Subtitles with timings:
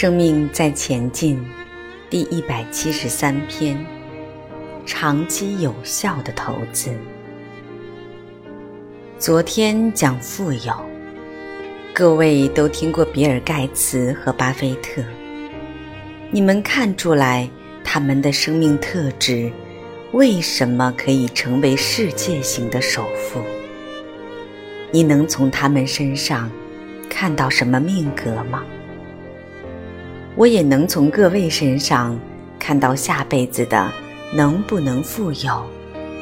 [0.00, 1.44] 生命在前进，
[2.08, 3.76] 第一百七十三篇：
[4.86, 6.92] 长期有效的投资。
[9.18, 10.72] 昨天讲富有，
[11.92, 15.02] 各位都听过比尔盖茨和巴菲特，
[16.30, 17.50] 你们看出来
[17.82, 19.50] 他们的生命特质
[20.12, 23.42] 为什么可以成为世界型的首富？
[24.92, 26.48] 你能从他们身上
[27.10, 28.62] 看到什么命格吗？
[30.38, 32.16] 我也能从各位身上
[32.60, 33.92] 看到下辈子的
[34.32, 35.66] 能不能富有，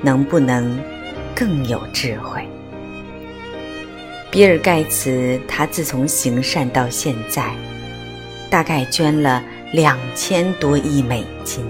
[0.00, 0.80] 能不能
[1.34, 2.42] 更有智慧。
[4.30, 7.52] 比尔盖茨，他自从行善到现在，
[8.48, 9.44] 大概捐了
[9.74, 11.62] 两千多亿美金。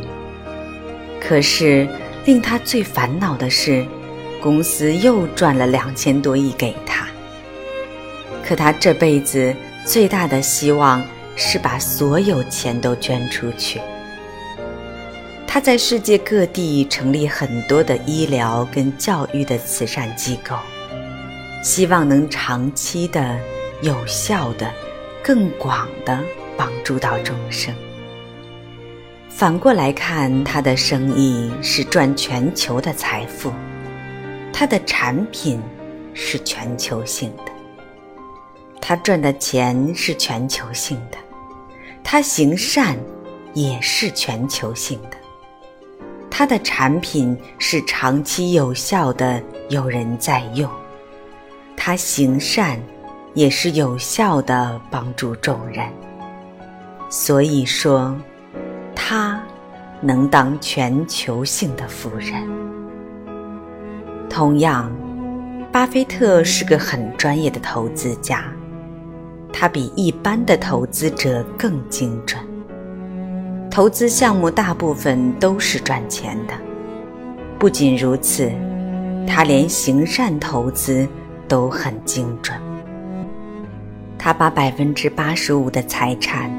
[1.20, 1.88] 可是
[2.24, 3.84] 令他最烦恼的是，
[4.40, 7.04] 公司又赚了两千多亿给他。
[8.46, 9.52] 可他这辈子
[9.84, 11.04] 最大的希望。
[11.38, 13.80] 是把所有钱都捐出去。
[15.46, 20.56] 他在世界各地成立很多的医疗跟教育的慈善机构，
[21.62, 23.38] 希望能长期的、
[23.80, 24.70] 有效的、
[25.22, 26.18] 更广的
[26.56, 27.74] 帮助到众生。
[29.30, 33.52] 反过来看，他的生意是赚全球的财富，
[34.52, 35.62] 他的产品
[36.12, 37.52] 是全球性的，
[38.80, 41.16] 他赚的钱是全球性的。
[42.02, 42.96] 他行善，
[43.54, 45.16] 也是全球性的。
[46.30, 50.70] 他的产品是长期有效的，有人在用。
[51.76, 52.80] 他行善，
[53.34, 55.86] 也是有效的帮助众人。
[57.10, 58.14] 所以说，
[58.94, 59.42] 他
[60.00, 62.34] 能当全球性的富人。
[64.30, 64.92] 同样，
[65.72, 68.44] 巴菲特是个很专业的投资家。
[69.52, 72.40] 他比一般的投资者更精准，
[73.70, 76.54] 投资项目大部分都是赚钱的。
[77.58, 78.50] 不仅如此，
[79.26, 81.08] 他连行善投资
[81.48, 82.56] 都很精准。
[84.16, 86.50] 他把百分之八十五的财产，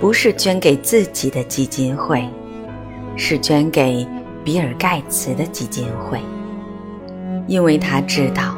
[0.00, 2.28] 不是捐给自己的基金会，
[3.16, 4.06] 是捐给
[4.44, 6.20] 比尔盖茨的基金会，
[7.46, 8.56] 因为他知道。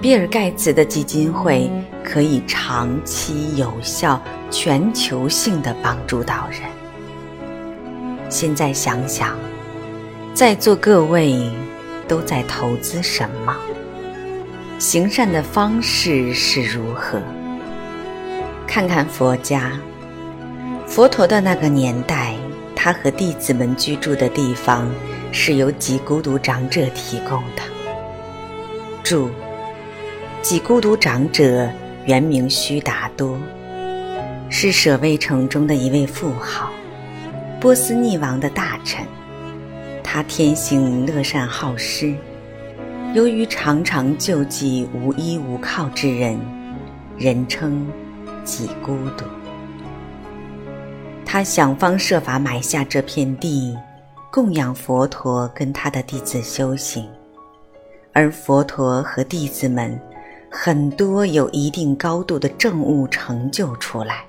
[0.00, 1.68] 比尔盖茨的基金会
[2.04, 4.20] 可以长期有效、
[4.50, 6.60] 全球性的帮助到人。
[8.28, 9.36] 现在想想，
[10.34, 11.50] 在座各位
[12.06, 13.56] 都在投资什么？
[14.78, 17.20] 行善的方式是如何？
[18.66, 19.72] 看看佛家，
[20.86, 22.34] 佛陀的那个年代，
[22.76, 24.88] 他和弟子们居住的地方
[25.32, 27.62] 是由几孤独长者提供的。
[29.02, 29.30] 注。
[30.40, 31.68] 几孤独长者
[32.08, 33.38] 原名须达多，
[34.48, 36.70] 是舍卫城中的一位富豪，
[37.60, 39.04] 波斯匿王的大臣。
[40.02, 42.14] 他天性乐善好施，
[43.12, 46.40] 由于常常救济无依无靠之人，
[47.18, 47.86] 人称
[48.42, 49.26] 几孤独。
[51.26, 53.76] 他想方设法买下这片地，
[54.32, 57.06] 供养佛陀跟他的弟子修行，
[58.14, 60.00] 而佛陀和弟子们。
[60.50, 64.24] 很多有一定高度的政务成就出来，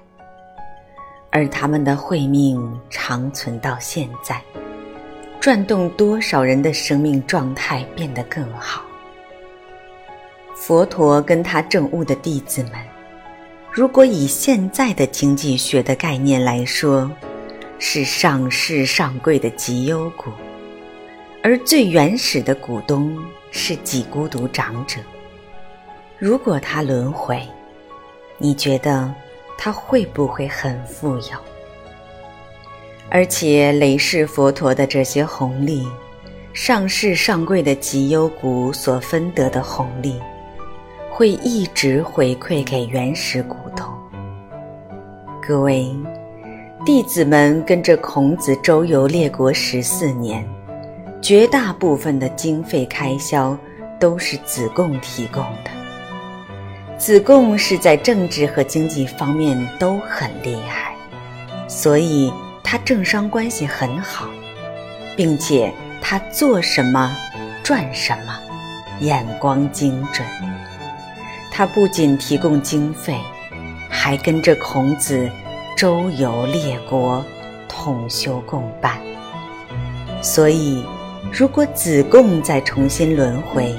[1.31, 4.41] 而他们的慧命长存到现在，
[5.40, 8.84] 转动多少人的生命状态变得更好。
[10.56, 12.74] 佛陀跟他政务的弟子们，
[13.72, 17.09] 如果以现在的经济学的概念来说，
[17.80, 20.30] 是上市上柜的绩优股，
[21.41, 23.18] 而最原始的股东
[23.51, 25.00] 是几孤独长者。
[26.19, 27.41] 如果他轮回，
[28.38, 29.09] 你觉得
[29.57, 31.38] 他会不会很富有？
[33.10, 35.88] 而且雷氏佛陀的这些红利，
[36.51, 40.19] 上市上柜的绩优股所分得的红利，
[41.10, 43.88] 会一直回馈给原始股东。
[45.42, 45.89] 各位
[46.86, 50.45] 弟子们跟着孔子周游列国十四年，
[51.22, 53.57] 绝大部分的经费开销
[53.98, 55.78] 都是子贡提供的。
[57.00, 60.94] 子贡是在政治和经济方面都很厉害，
[61.66, 62.31] 所以
[62.62, 64.28] 他政商关系很好，
[65.16, 67.16] 并且他做什么
[67.63, 68.38] 赚什么，
[69.00, 70.28] 眼光精准。
[71.50, 73.16] 他不仅提供经费，
[73.90, 75.30] 还跟着孔子
[75.78, 77.24] 周游列国，
[77.69, 78.98] 同修共办。
[80.22, 80.84] 所以，
[81.31, 83.74] 如果子贡再重新轮回，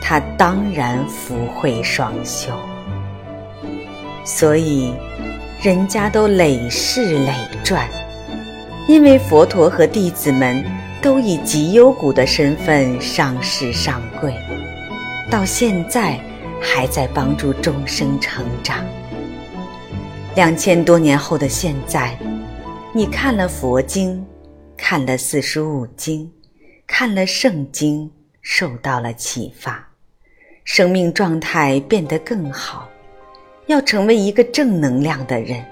[0.00, 2.52] 他当然福慧双修，
[4.24, 4.94] 所以
[5.62, 7.32] 人家都累世累
[7.64, 7.88] 转，
[8.86, 10.64] 因为佛陀和弟子们
[11.00, 14.34] 都以极优古的身份上世上贵，
[15.30, 16.20] 到现在
[16.60, 18.84] 还在帮助众生成长。
[20.34, 22.18] 两千多年后的现在，
[22.92, 24.24] 你看了佛经，
[24.76, 26.30] 看了四书五经，
[26.86, 28.10] 看了圣经，
[28.44, 29.84] 受到了启发，
[30.64, 32.88] 生命状态变得更好。
[33.66, 35.64] 要成为一个正能量的人，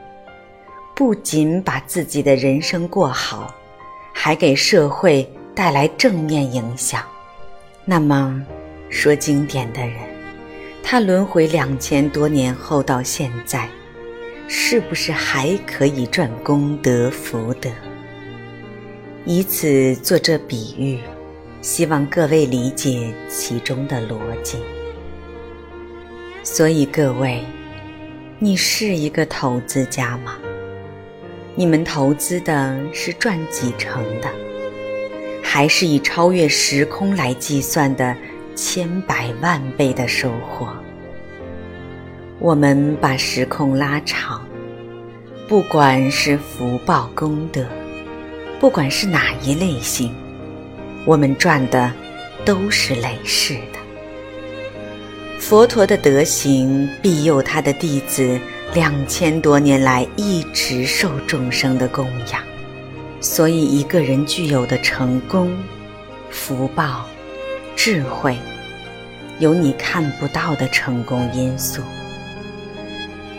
[0.97, 3.55] 不仅把自己的人生过好，
[4.15, 7.05] 还给社会带来正面影响。
[7.85, 8.43] 那么，
[8.89, 9.97] 说经典的人，
[10.83, 13.69] 他轮回两千多年后到现在。
[14.49, 17.71] 是不是还可以赚功德福德？
[19.25, 20.99] 以此做这比喻，
[21.63, 24.59] 希望各位理解其中的逻辑。
[26.43, 27.41] 所以各位，
[28.41, 30.37] 你是一个投资家吗？
[31.55, 34.29] 你们投资的是赚几成的，
[35.41, 38.17] 还是以超越时空来计算的
[38.57, 40.69] 千百万倍的收获？
[42.41, 44.45] 我们把时空拉长，
[45.47, 47.65] 不管是福报功德，
[48.59, 50.13] 不管是哪一类型，
[51.05, 51.93] 我们赚的
[52.45, 53.79] 都是累世的。
[55.39, 58.39] 佛陀的德行庇佑他的弟子
[58.75, 62.41] 两千多年来一直受众生的供养，
[63.21, 65.53] 所以一个人具有的成功、
[66.31, 67.05] 福报、
[67.75, 68.39] 智慧，
[69.41, 71.83] 有你看不到的成功因素。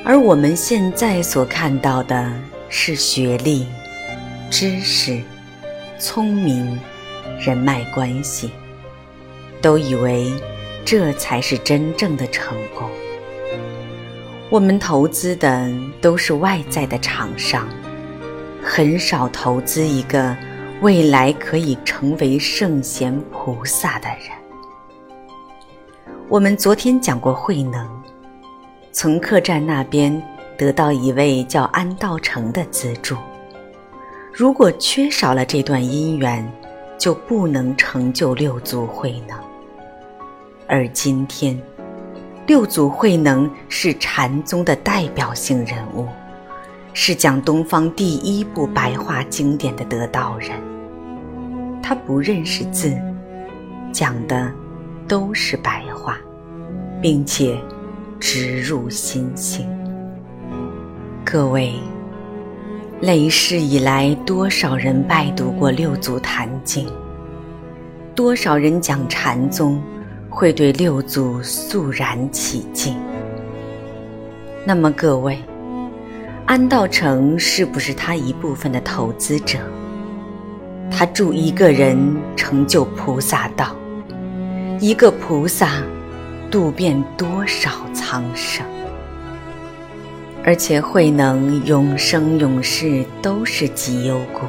[0.04, 2.30] 而我们现在所看到的
[2.68, 3.66] 是学历、
[4.52, 5.22] 知识、
[5.98, 6.78] 聪明、
[7.40, 8.52] 人脉关系，
[9.62, 10.32] 都以为
[10.86, 12.90] 这才是真正的成功。
[14.50, 15.68] 我们投资的
[16.02, 17.68] 都是外在的厂商，
[18.62, 20.36] 很少投资一个
[20.82, 24.30] 未来可以成为圣贤菩萨的人。
[26.30, 27.88] 我们昨天讲过慧能。
[28.92, 30.22] 从客栈那边
[30.56, 33.18] 得到一位叫安道成的资助，
[34.32, 36.48] 如果缺少了这段姻缘，
[36.98, 39.38] 就不能成就六祖慧能。
[40.68, 41.62] 而今天，
[42.48, 46.08] 六祖慧能是禅宗的代表性人物，
[46.94, 50.52] 是讲东方第一部白话经典的得道人。
[51.82, 52.96] 他不认识字，
[53.92, 54.52] 讲的
[55.08, 56.18] 都是白话，
[57.02, 57.58] 并且。
[58.26, 59.68] 直入心性。
[61.26, 61.74] 各位，
[63.04, 66.88] 累世以来，多少人拜读过六祖坛经？
[68.16, 69.84] 多少人讲禅宗，
[70.30, 72.96] 会对六祖肃然起敬？
[74.66, 75.38] 那么，各位，
[76.46, 79.60] 安道成是不是他一部分的投资者？
[80.90, 81.98] 他助一个人
[82.38, 83.76] 成就菩萨道，
[84.80, 85.84] 一个菩萨。
[86.50, 88.64] 渡遍多少苍生，
[90.46, 94.42] 而且慧能永生永世都是极优股。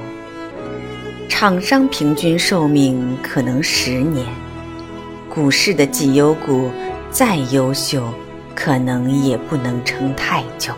[1.28, 4.26] 厂商平均寿命可能十年，
[5.28, 6.68] 股市的绩优股
[7.10, 8.02] 再优秀，
[8.54, 10.72] 可能也不能撑太久。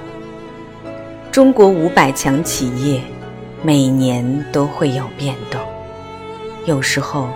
[1.32, 3.00] 中国五百强企业
[3.62, 5.60] 每年都会有变动，
[6.66, 7.28] 有时候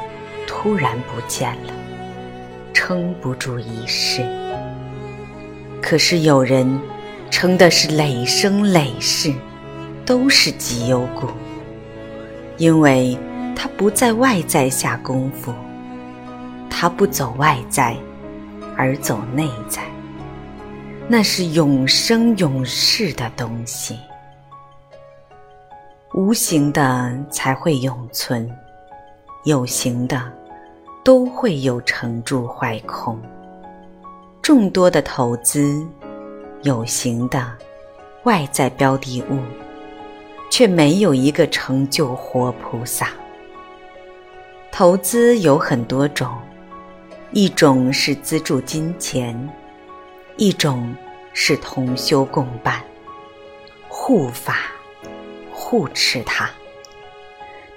[0.46, 1.72] 突然不见了。
[2.72, 4.22] 撑不住一世，
[5.82, 6.80] 可是有人
[7.30, 9.32] 撑的是累生累世，
[10.04, 11.28] 都是绩优股，
[12.58, 13.16] 因为
[13.54, 15.52] 他不在外在下功夫，
[16.68, 17.96] 他不走外在，
[18.76, 19.82] 而走内在，
[21.08, 23.98] 那是永生永世的东西，
[26.14, 28.50] 无形的才会永存，
[29.44, 30.20] 有形的。
[31.02, 33.18] 都会有成住坏空，
[34.42, 35.82] 众多的投资，
[36.62, 37.52] 有形的
[38.24, 39.38] 外在标的物，
[40.50, 43.08] 却没有一个成就活菩萨。
[44.70, 46.30] 投资有很多种，
[47.32, 49.48] 一种是资助金钱，
[50.36, 50.94] 一种
[51.32, 52.82] 是同修共伴，
[53.88, 54.58] 护法
[55.52, 56.48] 护持他。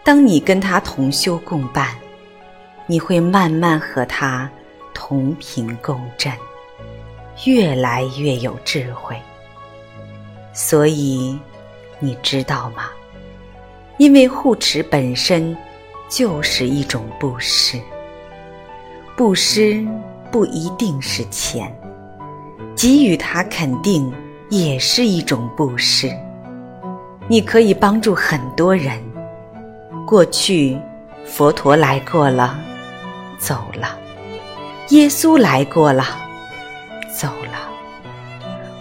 [0.03, 1.87] 当你跟他同修共伴。
[2.85, 4.49] 你会慢慢和他
[4.93, 6.33] 同频共振，
[7.45, 9.15] 越来越有智慧。
[10.53, 11.39] 所以，
[11.99, 12.89] 你知道吗？
[13.97, 15.55] 因为护持本身
[16.09, 17.79] 就是一种布施，
[19.15, 19.85] 布施
[20.31, 21.71] 不一定是钱，
[22.75, 24.11] 给予他肯定
[24.49, 26.11] 也是一种布施。
[27.27, 29.01] 你可以帮助很多人。
[30.05, 30.77] 过去，
[31.23, 32.59] 佛陀来过了，
[33.37, 33.97] 走了；
[34.89, 36.03] 耶稣来过了，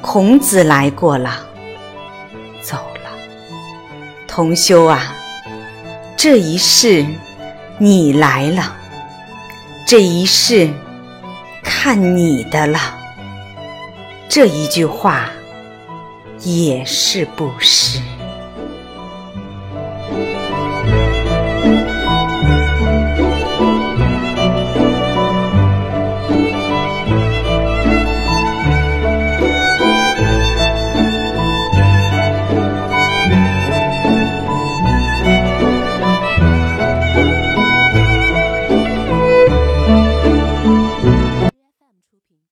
[0.03, 1.47] 孔子来过了，
[2.61, 3.11] 走了。
[4.27, 5.15] 同修啊，
[6.17, 7.07] 这一世
[7.79, 8.77] 你来了，
[9.87, 10.69] 这一世
[11.63, 12.79] 看你的了。
[14.29, 15.31] 这一句话
[16.41, 18.01] 也是布施。